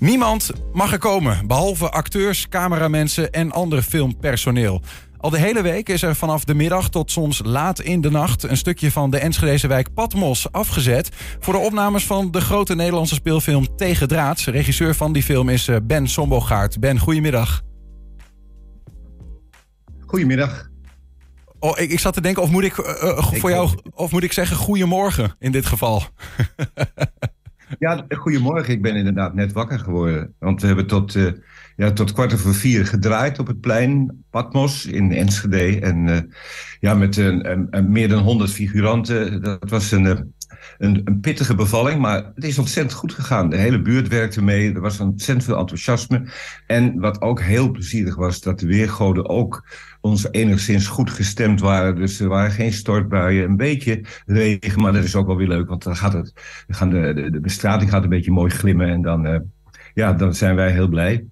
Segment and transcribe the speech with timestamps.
[0.00, 4.82] Niemand mag er komen, behalve acteurs, cameramensen en ander filmpersoneel.
[5.16, 8.42] Al de hele week is er vanaf de middag tot soms laat in de nacht
[8.42, 13.14] een stukje van de Enschedeze wijk Patmos afgezet voor de opnames van de grote Nederlandse
[13.14, 14.46] speelfilm Tegen Draads.
[14.46, 16.80] Regisseur van die film is eh, Ben Sombogaard.
[16.80, 17.62] Ben, goedemiddag.
[20.06, 20.68] Goedemiddag.
[21.58, 24.32] Oh, ik, ik zat te denken, of moet ik, uh, voor jou, of moet ik
[24.32, 26.02] zeggen goedemorgen in dit geval?
[27.78, 28.72] Ja, goedemorgen.
[28.72, 30.34] Ik ben inderdaad net wakker geworden.
[30.38, 31.32] Want we hebben tot, uh,
[31.76, 35.80] ja, tot kwart over vier gedraaid op het plein Patmos in Enschede.
[35.80, 36.18] En uh,
[36.80, 39.42] ja, met een, een, een, meer dan honderd figuranten.
[39.42, 40.34] Dat was een,
[40.78, 43.50] een, een, pittige bevalling, maar het is ontzettend goed gegaan.
[43.50, 44.74] De hele buurt werkte mee.
[44.74, 46.28] Er was ontzettend veel enthousiasme.
[46.66, 49.64] En wat ook heel plezierig was, dat de weergoden ook
[50.00, 51.96] ons enigszins goed gestemd waren.
[51.96, 55.68] Dus er waren geen stortbuien, een beetje regen, maar dat is ook wel weer leuk,
[55.68, 56.32] want dan gaat het,
[56.66, 59.38] dan gaan de, de, de bestrating gaat een beetje mooi glimmen en dan, uh,
[59.94, 61.24] ja, dan zijn wij heel blij.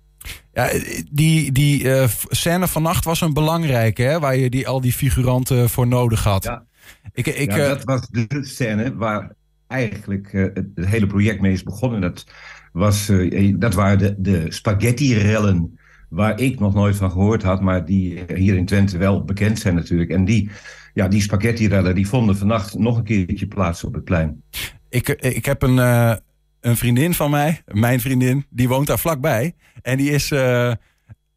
[0.53, 0.71] Ja,
[1.11, 5.71] die, die uh, scène vannacht was een belangrijke, hè, waar je die, al die figuranten
[5.71, 6.45] voor nodig had.
[6.45, 6.66] Ja,
[7.13, 9.33] ik, ik, ja, dat was de scène waar
[9.67, 12.01] eigenlijk uh, het, hele project mee is begonnen.
[12.01, 12.27] Dat,
[12.73, 13.13] was,
[13.55, 18.57] dat waren de, de spaghetti-rellen waar ik nog nooit van gehoord had, maar die hier
[18.57, 20.11] in Twente wel bekend zijn natuurlijk.
[20.11, 20.51] En die,
[20.95, 24.43] ja, die spaghetti-rellen die vonden vannacht nog een keertje plaats op het plein.
[24.89, 26.15] Ik, ik heb een, uh,
[26.61, 29.55] een vriendin van mij, mijn vriendin, die woont daar vlakbij.
[29.83, 30.33] En die is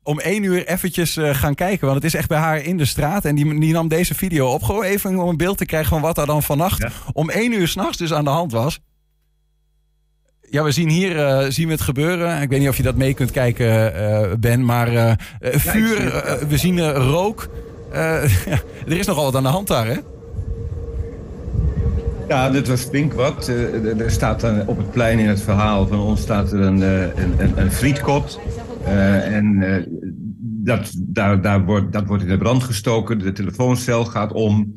[0.09, 2.85] om één uur eventjes uh, gaan kijken, want het is echt bij haar in de
[2.85, 3.25] straat.
[3.25, 6.01] En die, die nam deze video op, gewoon even om een beeld te krijgen van
[6.01, 6.89] wat er dan vannacht ja.
[7.13, 8.79] om één uur s'nachts dus aan de hand was.
[10.49, 12.41] Ja, we zien hier uh, zien we het gebeuren.
[12.41, 14.65] Ik weet niet of je dat mee kunt kijken, uh, Ben.
[14.65, 15.97] Maar vuur,
[16.47, 17.49] we zien rook.
[17.91, 19.97] er is nogal wat aan de hand daar, hè?
[22.27, 23.47] Ja, dit was Pinkwad.
[23.47, 27.33] er staat dan op het plein in het verhaal van ons staat er een, een,
[27.37, 28.39] een, een frietkot.
[28.89, 29.85] En
[30.41, 33.19] dat, daar, daar wordt, dat wordt in de brand gestoken.
[33.19, 34.75] De telefooncel gaat om.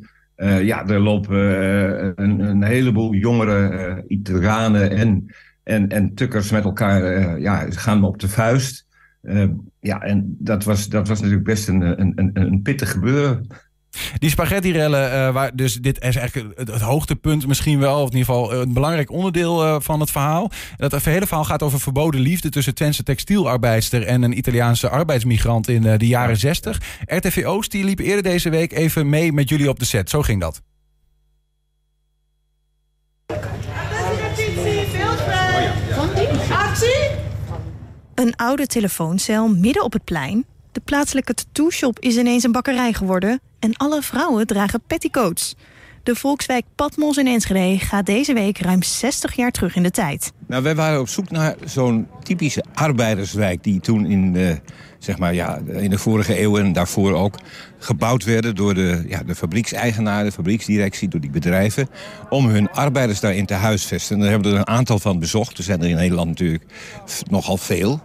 [0.61, 1.39] ja, er lopen
[2.15, 5.27] een, een heleboel jongere Italianen en
[5.63, 8.85] en, en tukkers met elkaar ja, gaan op de vuist.
[9.79, 13.47] Ja, en dat was, dat was natuurlijk best een, een, een, een pittig gebeuren.
[14.19, 18.17] Die spaghetti-rellen, uh, waar dus dit is eigenlijk het, het, hoogtepunt misschien wel, of in
[18.17, 20.51] ieder geval een belangrijk onderdeel uh, van het verhaal.
[20.77, 25.83] Dat hele verhaal gaat over verboden liefde tussen Twentse textielarbeidster en een Italiaanse arbeidsmigrant in
[25.83, 26.81] uh, de jaren 60.
[27.05, 30.09] RTV Oost die liep eerder deze week even mee met jullie op de set.
[30.09, 30.61] Zo ging dat.
[38.15, 40.45] Een oude telefooncel midden op het plein.
[40.73, 43.41] De plaatselijke tattoo-shop is ineens een bakkerij geworden.
[43.59, 45.55] En alle vrouwen dragen petticoats.
[46.03, 50.31] De Volkswijk Patmos in Enschede gaat deze week ruim 60 jaar terug in de tijd.
[50.47, 53.63] Nou, wij waren op zoek naar zo'n typische arbeiderswijk...
[53.63, 54.59] die toen in de,
[54.99, 57.35] zeg maar, ja, in de vorige eeuw en daarvoor ook
[57.77, 58.55] gebouwd werden...
[58.55, 61.89] door de, ja, de fabriekseigenaren, de fabrieksdirectie, door die bedrijven...
[62.29, 64.15] om hun arbeiders daarin te huisvesten.
[64.15, 65.57] En daar hebben we er een aantal van bezocht.
[65.57, 66.63] Er zijn er in Nederland natuurlijk
[67.29, 68.01] nogal veel...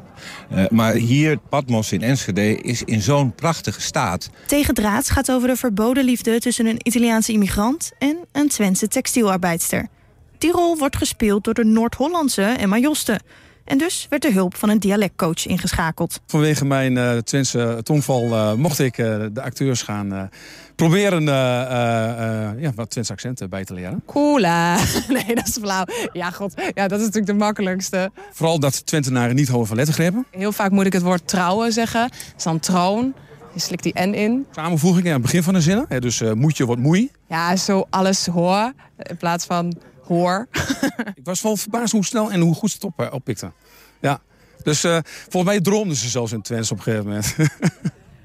[0.54, 4.30] Uh, maar hier, Patmos in Enschede, is in zo'n prachtige staat.
[4.46, 9.88] Tegen Draads gaat over de verboden liefde tussen een Italiaanse immigrant en een Twentse textielarbeidster.
[10.38, 13.20] Die rol wordt gespeeld door de Noord-Hollandse Emma Josten.
[13.68, 16.20] En dus werd de hulp van een dialectcoach ingeschakeld.
[16.26, 20.30] Vanwege mijn uh, Twentse tongval uh, mocht ik uh, de acteurs gaan
[20.74, 24.02] proberen ja, wat Twentse accenten bij te leren.
[24.06, 24.76] Coola.
[25.08, 25.84] nee, dat is flauw.
[26.12, 26.52] Ja, god.
[26.74, 28.10] Ja, dat is natuurlijk de makkelijkste.
[28.32, 30.26] Vooral dat Twentenaren niet hoge van letter grepen.
[30.30, 32.08] Heel vaak moet ik het woord trouwen zeggen.
[32.08, 33.14] Dat is dan troon.
[33.54, 34.46] Je slikt die N in.
[34.54, 35.86] Samenvoeging aan het begin van de zinnen.
[35.88, 37.10] Ja, dus moet je wat moei.
[37.28, 38.72] Ja, zo alles hoor.
[38.96, 39.76] In plaats van
[40.08, 40.48] hoor.
[41.14, 43.52] ik was wel verbaasd hoe snel en hoe goed ze het op, oppikte.
[44.00, 44.20] Ja.
[44.62, 44.98] Dus uh,
[45.28, 47.34] volgens mij droomden ze zelfs in Twents op een gegeven moment.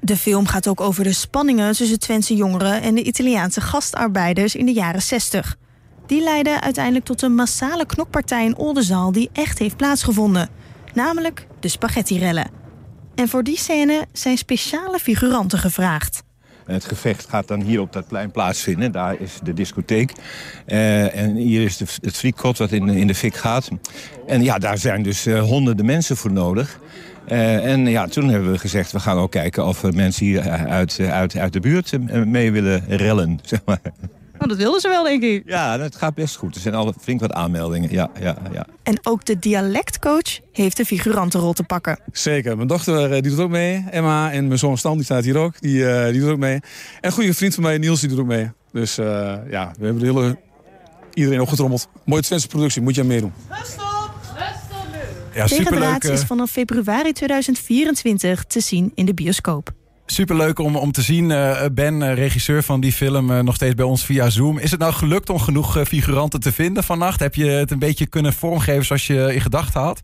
[0.00, 4.66] De film gaat ook over de spanningen tussen Twentse jongeren en de Italiaanse gastarbeiders in
[4.66, 5.56] de jaren 60.
[6.06, 10.48] Die leidden uiteindelijk tot een massale knokpartij in Oldenzaal die echt heeft plaatsgevonden.
[10.94, 12.50] Namelijk de spaghetti-rellen.
[13.14, 16.22] En voor die scène zijn speciale figuranten gevraagd.
[16.66, 18.92] En het gevecht gaat dan hier op dat plein plaatsvinden.
[18.92, 20.12] Daar is de discotheek.
[20.66, 23.68] Uh, en hier is de, het frietkot wat in, in de fik gaat.
[24.26, 26.78] En ja, daar zijn dus uh, honderden mensen voor nodig.
[27.28, 31.00] Uh, en ja, toen hebben we gezegd, we gaan ook kijken of mensen hier uit,
[31.00, 33.38] uit, uit de buurt mee willen rellen.
[33.42, 33.80] Zeg maar.
[34.48, 35.42] Dat wilden ze wel, denk ik.
[35.46, 36.54] Ja, dat gaat best goed.
[36.54, 37.90] Er zijn al flink wat aanmeldingen.
[37.90, 38.66] Ja, ja, ja.
[38.82, 41.98] En ook de dialectcoach heeft de figurantenrol te pakken.
[42.12, 42.56] Zeker.
[42.56, 43.84] Mijn dochter die doet ook mee.
[43.90, 45.60] Emma en mijn zoon Stan, die staat hier ook.
[45.60, 46.54] Die, uh, die doet ook mee.
[46.54, 46.62] En
[47.00, 48.50] een goede vriend van mij, Niels, die doet ook mee.
[48.72, 49.06] Dus uh,
[49.50, 50.38] ja, we hebben de hele...
[51.14, 51.88] iedereen opgetrommeld.
[52.04, 53.32] Mooie Twentse productie, moet je aan meedoen.
[53.48, 55.38] Rust op, rust op nu.
[55.40, 59.72] Ja, Tegendraads is vanaf februari 2024 te zien in de bioscoop.
[60.06, 61.30] Superleuk om, om te zien.
[61.30, 64.58] Uh, ben, uh, regisseur van die film, uh, nog steeds bij ons via Zoom.
[64.58, 67.20] Is het nou gelukt om genoeg figuranten te vinden vannacht?
[67.20, 70.02] Heb je het een beetje kunnen vormgeven zoals je in gedachten had?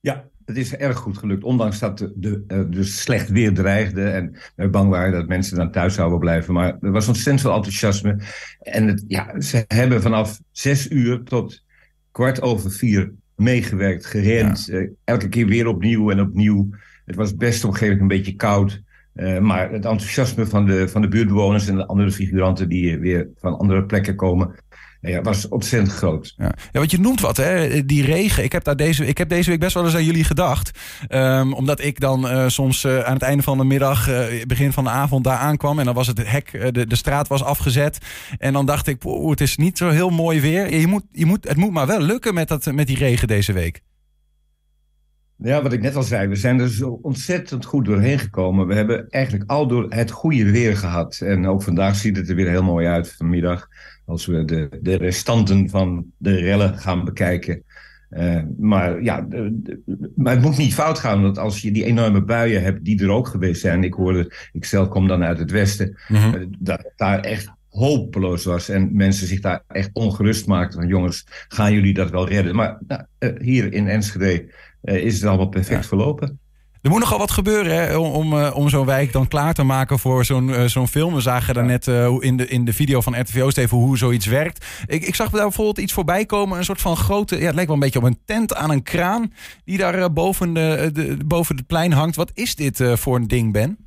[0.00, 1.44] Ja, het is erg goed gelukt.
[1.44, 4.04] Ondanks dat de, slecht weer dreigde.
[4.04, 6.54] En we bang waren dat mensen dan thuis zouden blijven.
[6.54, 8.18] Maar er was ontzettend veel enthousiasme.
[8.58, 11.64] En het, ja, ze hebben vanaf zes uur tot
[12.10, 14.66] kwart over vier meegewerkt, gerend.
[14.66, 14.86] Ja.
[15.04, 16.68] elke keer weer opnieuw en opnieuw.
[17.06, 18.82] Het was best op een gegeven moment een beetje koud.
[19.14, 23.28] Uh, maar het enthousiasme van de, van de buurtbewoners en de andere figuranten die weer
[23.38, 24.54] van andere plekken komen,
[25.00, 26.34] ja, was ontzettend groot.
[26.36, 26.44] Ja.
[26.44, 27.84] ja, want je noemt wat, hè?
[27.84, 28.44] Die regen.
[28.44, 30.78] Ik heb, daar deze, ik heb deze week best wel eens aan jullie gedacht.
[31.08, 34.08] Um, omdat ik dan soms aan het einde van de middag,
[34.46, 35.78] begin van de avond daar aankwam.
[35.78, 37.98] En dan was het hek, de, de straat was afgezet.
[38.38, 40.78] En dan dacht ik, poeh, het is niet zo heel mooi weer.
[40.78, 43.52] Je moet, je moet, het moet maar wel lukken met, dat, met die regen deze
[43.52, 43.80] week.
[45.38, 48.66] Ja, wat ik net al zei, we zijn er zo ontzettend goed doorheen gekomen.
[48.66, 51.20] We hebben eigenlijk al door het goede weer gehad.
[51.20, 53.68] En ook vandaag ziet het er weer heel mooi uit vanmiddag.
[54.04, 57.62] Als we de, de restanten van de rellen gaan bekijken.
[58.10, 61.22] Uh, maar ja, de, de, maar het moet niet fout gaan.
[61.22, 63.84] Want als je die enorme buien hebt die er ook geweest zijn.
[63.84, 65.98] Ik hoorde, ik zelf kom dan uit het westen.
[66.08, 66.54] Mm -hmm.
[66.58, 68.68] dat daar echt hopeloos was.
[68.68, 70.80] En mensen zich daar echt ongerust maakten.
[70.80, 72.54] Van jongens, gaan jullie dat wel redden?
[72.54, 74.52] Maar nou, uh, hier in Enschede
[74.86, 75.88] is het allemaal perfect ja.
[75.88, 76.40] verlopen.
[76.86, 79.98] Er moet nogal wat gebeuren hè, om, om, om zo'n wijk dan klaar te maken
[79.98, 81.14] voor zo'n uh, zo'n film.
[81.14, 83.98] We zagen daar net uh, in, de, in de video van RTV Oost even hoe
[83.98, 84.64] zoiets werkt.
[84.86, 86.58] Ik, ik zag daar bijvoorbeeld iets voorbij komen.
[86.58, 88.82] Een soort van grote, ja, het lijkt wel een beetje op een tent aan een
[88.82, 89.32] kraan.
[89.64, 92.16] Die daar boven, de, de, boven het plein hangt.
[92.16, 93.78] Wat is dit voor een ding, Ben?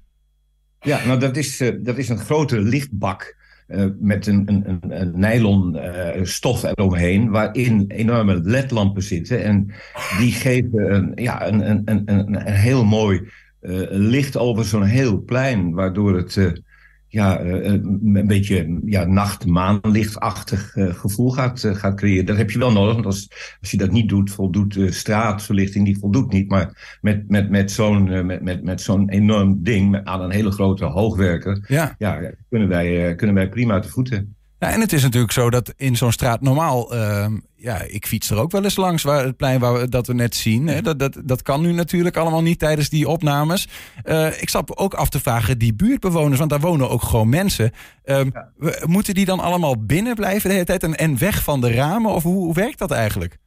[0.80, 3.38] Ja, nou dat is, dat is een grote lichtbak.
[3.70, 9.44] Uh, met een, een, nylon uh, stof eromheen, waarin enorme ledlampen zitten.
[9.44, 9.72] En
[10.20, 13.22] die geven een, ja, een, een, een, een, heel mooi
[13.62, 16.62] uh, licht over zo'n heel plein, waardoor het
[17.10, 22.26] ja, een beetje ja, nacht-maanlichtachtig gevoel gaat, gaat creëren.
[22.26, 25.86] Dat heb je wel nodig, want als, als je dat niet doet, voldoet de straatverlichting,
[25.86, 26.50] die voldoet niet.
[26.50, 30.86] Maar met, met, met zo'n met, met, met zo'n enorm ding aan een hele grote
[30.86, 31.96] hoogwerker, ja.
[31.98, 34.38] Ja, kunnen, wij, kunnen wij prima uit de voeten.
[34.60, 38.30] Ja, en het is natuurlijk zo dat in zo'n straat normaal, uh, ja, ik fiets
[38.30, 40.68] er ook wel eens langs, waar het plein waar we, dat we net zien.
[40.68, 43.68] Hè, dat, dat, dat kan nu natuurlijk allemaal niet tijdens die opnames.
[44.06, 47.72] Uh, ik zat ook af te vragen, die buurtbewoners, want daar wonen ook gewoon mensen.
[48.06, 48.52] Um, ja.
[48.58, 51.72] we, moeten die dan allemaal binnen blijven de hele tijd en, en weg van de
[51.72, 52.12] ramen?
[52.12, 53.38] Of hoe, hoe werkt dat eigenlijk?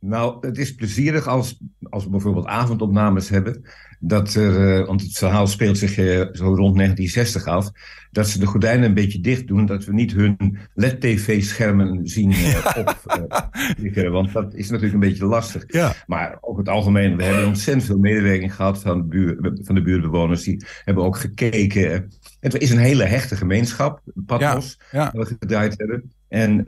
[0.00, 1.58] Nou, het is plezierig als,
[1.96, 3.64] als we bijvoorbeeld avondopnames hebben.
[3.98, 7.70] Dat er, uh, want het verhaal speelt zich uh, zo rond 1960 af.
[8.10, 9.66] Dat ze de gordijnen een beetje dicht doen.
[9.66, 14.08] Dat we niet hun LED-TV-schermen zien uh, op.
[14.10, 15.64] want dat is natuurlijk een beetje lastig.
[15.66, 15.94] Ja.
[16.06, 19.82] Maar over het algemeen, we hebben ontzettend veel medewerking gehad van de, buur, van de
[19.82, 20.42] buurtbewoners.
[20.42, 22.12] Die hebben ook gekeken.
[22.40, 25.10] Het is een hele hechte gemeenschap, Patmos, ja, ja.
[25.12, 26.12] waar we gedraaid hebben.
[26.28, 26.64] En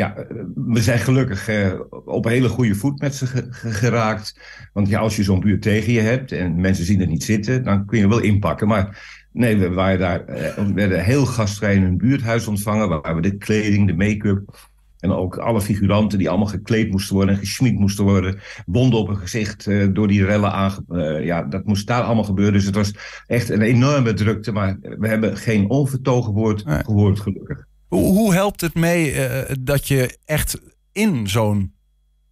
[0.00, 0.14] ja,
[0.54, 1.50] we zijn gelukkig
[2.04, 4.40] op een hele goede voet met ze geraakt.
[4.72, 7.62] Want ja, als je zo'n buurt tegen je hebt en mensen zien het niet zitten,
[7.64, 8.68] dan kun je wel inpakken.
[8.68, 8.86] Maar
[9.32, 13.20] nee, we waren daar, uh, we werden heel gastvrij in een buurthuis ontvangen, waar we
[13.20, 14.68] de kleding, de make-up
[15.00, 18.38] en ook alle figuranten die allemaal gekleed moesten worden en geschminkt moesten worden.
[18.66, 19.64] Bonden op hun gezicht
[19.94, 20.84] door die rellen.
[20.88, 22.54] Uh, ja, dat moest daar allemaal gebeuren.
[22.54, 22.94] Dus het was
[23.26, 24.52] echt een enorme drukte.
[24.52, 27.68] Maar we hebben geen onvertogen woord gehoord, gelukkig.
[27.90, 30.58] Hoe, hoe helpt het mee uh, dat je echt
[30.92, 31.74] in zo'n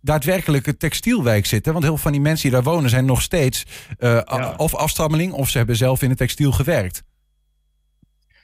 [0.00, 1.64] daadwerkelijke textielwijk zit?
[1.64, 1.72] Hè?
[1.72, 3.66] Want heel veel van die mensen die daar wonen zijn nog steeds
[3.98, 4.54] uh, ja.
[4.56, 7.02] of afstammeling of ze hebben zelf in het textiel gewerkt.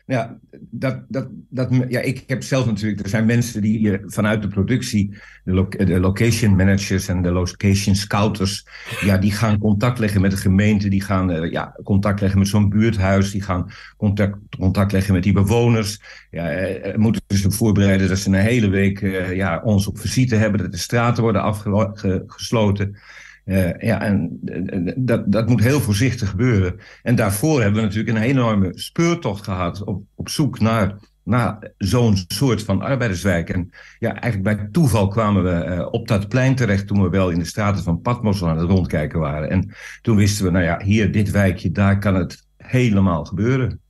[0.06, 0.38] Ja,
[0.70, 5.18] dat, dat, dat, ja, ik heb zelf natuurlijk, er zijn mensen die vanuit de productie,
[5.44, 8.66] de, lo de location managers en de location scouters,
[9.00, 12.48] ja, die gaan contact leggen met de gemeente, die gaan uh, ja, contact leggen met
[12.48, 16.00] zo'n buurthuis, die gaan contact, contact leggen met die bewoners.
[16.30, 19.00] Ja, uh, moeten dus voorbereiden dat ze een hele week
[19.34, 22.96] ja, ons op visite hebben, dat de straten worden afgesloten.
[23.44, 26.76] Uh, ja, en uh, dat, dat moet heel voorzichtig gebeuren.
[27.02, 32.16] En daarvoor hebben we natuurlijk een enorme speurtocht gehad op, op zoek naar, naar zo'n
[32.28, 33.50] soort van arbeiderswijk.
[33.50, 37.38] En ja, eigenlijk bij toeval kwamen we op dat plein terecht toen we wel in
[37.38, 39.50] de straten van Patmos aan het rondkijken waren.
[39.50, 43.80] En toen wisten we, nou ja, hier, dit wijkje, daar kan het helemaal gebeuren.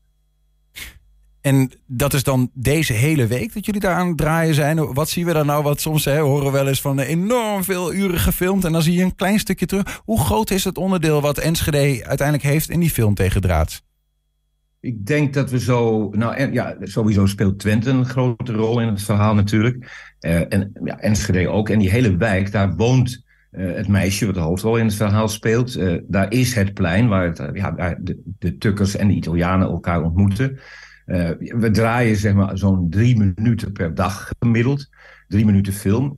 [1.44, 4.94] En dat is dan deze hele week dat jullie daar aan het draaien zijn.
[4.94, 5.62] Wat zien we dan nou?
[5.62, 8.64] Wat soms hè, horen we wel eens van enorm veel uren gefilmd.
[8.64, 10.00] En dan zie je een klein stukje terug.
[10.04, 13.82] Hoe groot is het onderdeel wat Enschede uiteindelijk heeft in die film tegen draad?
[14.80, 16.08] Ik denk dat we zo.
[16.12, 19.76] Nou ja, sowieso speelt Twente een grote rol in het verhaal natuurlijk.
[20.20, 21.68] Uh, en ja, Enschede ook.
[21.68, 25.78] En die hele wijk, daar woont het meisje wat de hoofdrol in het verhaal speelt.
[26.06, 30.58] daar is het plein waar, ja, de, de Tukkers en de Italianen elkaar ontmoeten.
[31.04, 34.88] We draaien zeg maar zo'n drie minuten per dag gemiddeld.
[35.28, 36.16] Drie minuten film.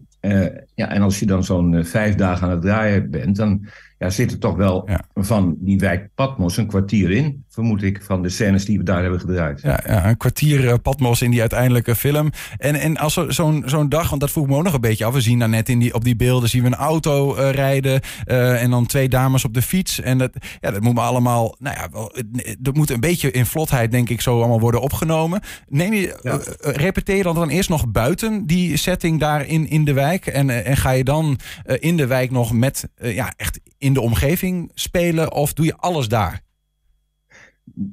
[0.74, 3.66] ja, en als je dan zo'n vijf dagen aan het draaien bent, dan
[3.98, 8.22] ja, zit er toch wel van die wijk Patmos een kwartier in, vermoed ik, van
[8.22, 9.60] de scènes die we daar hebben gedraaid.
[9.62, 12.30] Ja, ja een kwartier uh, Patmos in die uiteindelijke film.
[12.58, 15.14] En, en als zo'n zo'n dag, want dat vroeg me ook nog een beetje af.
[15.14, 18.00] We zien daar net in die, op die beelden zien we een auto uh, rijden
[18.26, 20.00] uh, en dan twee dames op de fiets.
[20.00, 22.12] En dat, ja, dat moet me allemaal, nou ja, wel,
[22.58, 25.40] dat moet een beetje in vlotheid denk ik zo allemaal worden opgenomen.
[25.68, 26.40] Neem je, ja.
[26.60, 30.76] repeteer dan, dan eerst nog buiten die setting daar in, in de wijk en, en
[30.76, 31.38] ga je dan
[31.78, 36.08] in de wijk nog met, ja, echt in de omgeving spelen of doe je alles
[36.08, 36.40] daar?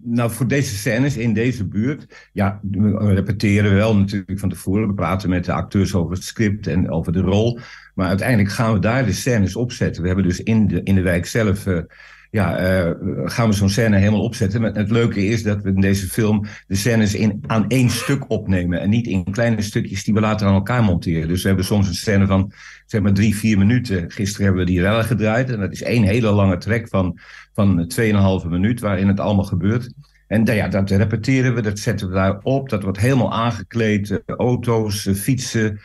[0.04, 4.88] Nou, voor deze scènes in deze buurt, ja, we repeteren wel natuurlijk van tevoren.
[4.88, 7.60] We praten met de acteurs over het script en over de rol.
[7.96, 10.02] Maar uiteindelijk gaan we daar de scènes opzetten.
[10.02, 11.82] We hebben dus in de, in de wijk zelf uh,
[12.34, 12.92] ja, uh,
[13.26, 14.64] gaan we zo'n scène helemaal opzetten.
[14.64, 18.80] Het leuke is dat we in deze film de scènes in, aan één stuk opnemen.
[18.80, 21.28] En niet in kleine stukjes die we later aan elkaar monteren.
[21.28, 22.52] Dus we hebben soms een scène van
[22.86, 24.12] zeg maar drie, vier minuten.
[24.12, 25.50] Gisteren hebben we die rellen gedraaid.
[25.50, 27.20] En dat is één hele lange trek van,
[27.52, 27.92] van
[28.44, 29.94] 2,5 minuut waarin het allemaal gebeurt.
[30.28, 32.70] En ja, dat repeteren we, dat zetten we daar op.
[32.70, 34.10] Dat wordt helemaal aangekleed.
[34.10, 35.80] Uh, auto's, uh, fietsen,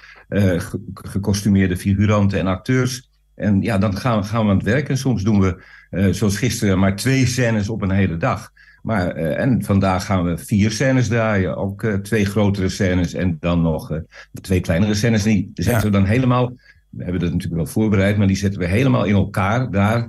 [0.94, 3.07] gecostumeerde figuranten en acteurs.
[3.38, 4.88] En ja, dan gaan we, gaan we aan het werk.
[4.88, 8.52] En soms doen we uh, zoals gisteren maar twee scènes op een hele dag.
[8.82, 11.56] Maar, uh, en vandaag gaan we vier scènes draaien.
[11.56, 14.00] Ook uh, twee grotere scènes en dan nog
[14.40, 15.22] twee kleinere scènes.
[15.22, 15.82] Die zetten ja.
[15.82, 16.52] we dan helemaal.
[16.90, 20.08] We hebben dat natuurlijk wel voorbereid, maar die zetten we helemaal in elkaar daar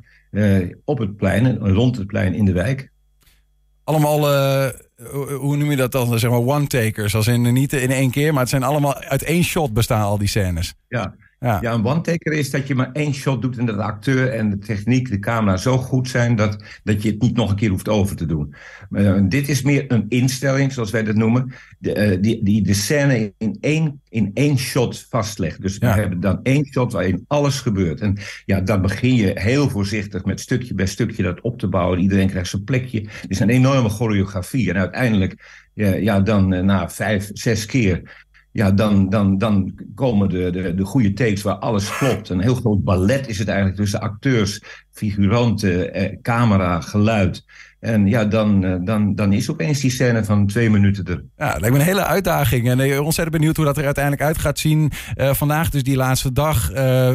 [0.86, 2.91] op het plein, rond het plein in de wijk.
[3.83, 4.19] Allemaal,
[5.39, 6.19] hoe noem je dat dan?
[6.19, 7.15] Zeg maar one-takers.
[7.15, 10.17] Als in niet in één keer, maar het zijn allemaal uit één shot bestaan al
[10.17, 10.74] die scènes.
[10.88, 11.58] Ja, ja.
[11.62, 14.50] ja, een one-taker is dat je maar één shot doet en dat de acteur en
[14.50, 17.69] de techniek, de camera zo goed zijn dat, dat je het niet nog een keer
[17.69, 18.53] hoeft over te doen.
[18.89, 22.62] Maar, uh, dit is meer een instelling, zoals wij dat noemen, de, uh, die, die
[22.62, 25.62] de scène in één, in één shot vastlegt.
[25.62, 25.93] Dus ja.
[25.93, 28.01] we hebben dan één shot waarin alles gebeurt.
[28.01, 32.00] En ja, dan begin je heel voorzichtig met stukje bij stukje dat op te bouwen.
[32.00, 33.00] Iedereen krijgt zijn plekje.
[33.00, 34.69] Het is een enorme choreografie.
[34.69, 40.50] En uiteindelijk, ja, ja dan na vijf, zes keer ja, dan, dan, dan komen de,
[40.51, 42.29] de, de goede takes waar alles klopt.
[42.29, 44.62] Een heel groot ballet is het eigenlijk tussen acteurs,
[45.00, 47.44] figuranten, eh, camera, geluid.
[47.79, 51.24] En ja, dan, uh, dan, dan is opeens die scène van twee minuten er.
[51.38, 52.70] Ja, dat lijkt me een hele uitdaging.
[52.70, 54.91] En uh, ontzettend benieuwd hoe dat er uiteindelijk uit gaat zien.
[55.15, 56.72] Uh, vandaag dus die laatste dag.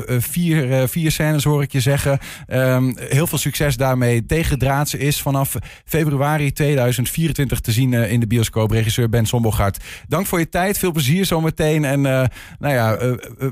[0.07, 2.19] vier, vier scènes hoor ik je zeggen.
[2.49, 4.27] Um, heel veel succes daarmee.
[4.27, 8.71] Tegendraadse is vanaf februari 2024 te zien in de bioscoop.
[8.71, 9.85] Regisseur Ben Sombogart.
[10.09, 10.79] Dank voor je tijd.
[10.79, 11.85] Veel plezier zometeen.
[11.85, 12.99] En nou ja,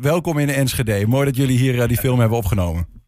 [0.00, 1.06] welkom in Enschede.
[1.06, 3.01] Mooi dat jullie hier die film hebben opgenomen.